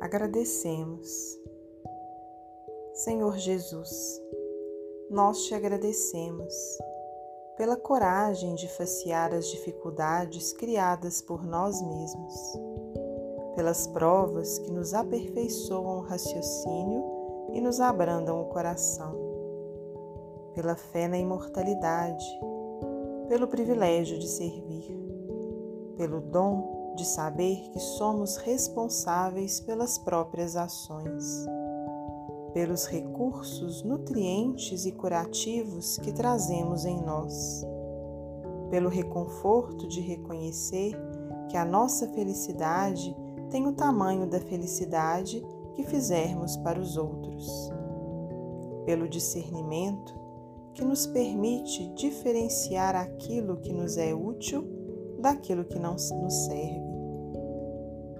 agradecemos. 0.00 1.08
Senhor 2.94 3.36
Jesus, 3.36 4.22
nós 5.10 5.44
te 5.44 5.54
agradecemos 5.54 6.54
pela 7.56 7.76
coragem 7.76 8.54
de 8.54 8.68
facear 8.68 9.34
as 9.34 9.48
dificuldades 9.48 10.52
criadas 10.52 11.20
por 11.20 11.44
nós 11.44 11.82
mesmos, 11.82 12.34
pelas 13.56 13.88
provas 13.88 14.58
que 14.60 14.70
nos 14.70 14.94
aperfeiçoam 14.94 15.98
o 15.98 16.02
raciocínio 16.02 17.04
e 17.52 17.60
nos 17.60 17.80
abrandam 17.80 18.40
o 18.40 18.46
coração, 18.46 19.16
pela 20.54 20.76
fé 20.76 21.08
na 21.08 21.18
imortalidade, 21.18 22.24
pelo 23.28 23.48
privilégio 23.48 24.18
de 24.18 24.28
servir, 24.28 24.96
pelo 25.96 26.20
dom 26.20 26.77
de 26.98 27.06
saber 27.06 27.70
que 27.70 27.78
somos 27.78 28.36
responsáveis 28.38 29.60
pelas 29.60 29.96
próprias 29.98 30.56
ações, 30.56 31.46
pelos 32.52 32.86
recursos 32.86 33.84
nutrientes 33.84 34.84
e 34.84 34.90
curativos 34.90 35.96
que 35.98 36.10
trazemos 36.10 36.84
em 36.84 37.00
nós, 37.00 37.64
pelo 38.68 38.88
reconforto 38.88 39.86
de 39.86 40.00
reconhecer 40.00 40.92
que 41.48 41.56
a 41.56 41.64
nossa 41.64 42.08
felicidade 42.08 43.16
tem 43.48 43.68
o 43.68 43.72
tamanho 43.72 44.28
da 44.28 44.40
felicidade 44.40 45.46
que 45.74 45.84
fizermos 45.84 46.56
para 46.56 46.80
os 46.80 46.96
outros, 46.96 47.70
pelo 48.84 49.08
discernimento 49.08 50.18
que 50.74 50.84
nos 50.84 51.06
permite 51.06 51.94
diferenciar 51.94 52.96
aquilo 52.96 53.56
que 53.58 53.72
nos 53.72 53.96
é 53.96 54.12
útil 54.12 54.77
daquilo 55.18 55.64
que 55.64 55.78
não 55.78 55.92
nos 55.92 56.34
serve. 56.46 56.82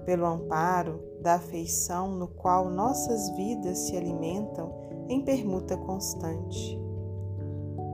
Pelo 0.05 0.25
amparo 0.25 1.03
da 1.21 1.35
afeição 1.35 2.11
no 2.11 2.27
qual 2.27 2.69
nossas 2.69 3.29
vidas 3.31 3.77
se 3.79 3.95
alimentam 3.95 4.73
em 5.07 5.21
permuta 5.23 5.75
constante, 5.77 6.79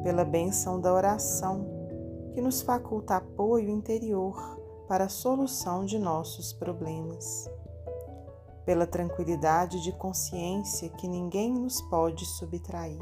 pela 0.03 0.25
bênção 0.25 0.79
da 0.79 0.93
oração, 0.93 1.65
que 2.33 2.41
nos 2.41 2.61
faculta 2.61 3.15
apoio 3.15 3.69
interior 3.69 4.35
para 4.87 5.05
a 5.05 5.09
solução 5.09 5.85
de 5.85 5.97
nossos 5.97 6.53
problemas, 6.53 7.49
pela 8.65 8.85
tranquilidade 8.85 9.81
de 9.81 9.91
consciência 9.93 10.89
que 10.89 11.07
ninguém 11.07 11.53
nos 11.53 11.81
pode 11.83 12.25
subtrair. 12.25 12.99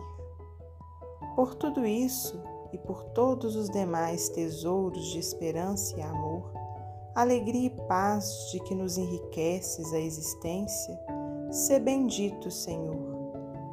Por 1.36 1.56
tudo 1.56 1.86
isso 1.86 2.40
e 2.74 2.78
por 2.80 3.04
todos 3.06 3.56
os 3.56 3.70
demais 3.70 4.28
tesouros 4.30 5.06
de 5.12 5.20
esperança 5.20 5.96
e 5.98 6.02
amor, 6.02 6.52
alegria 7.14 7.68
e 7.68 7.88
paz 7.88 8.50
de 8.52 8.60
que 8.60 8.74
nos 8.74 8.98
enriqueces 8.98 9.94
a 9.94 10.00
existência, 10.00 11.00
se 11.52 11.80
bendito, 11.80 12.50
Senhor, 12.50 12.98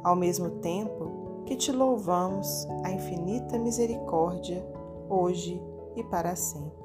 ao 0.03 0.15
mesmo 0.15 0.51
tempo 0.61 1.43
que 1.45 1.55
te 1.55 1.71
louvamos 1.71 2.67
a 2.83 2.91
infinita 2.91 3.57
misericórdia, 3.57 4.63
hoje 5.09 5.59
e 5.95 6.03
para 6.03 6.35
sempre. 6.35 6.79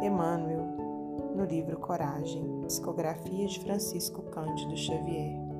Emmanuel, 0.00 0.64
no 1.34 1.44
livro 1.44 1.78
Coragem, 1.78 2.62
psicografia 2.66 3.46
de 3.46 3.58
Francisco 3.58 4.22
Cândido 4.30 4.76
Xavier. 4.76 5.53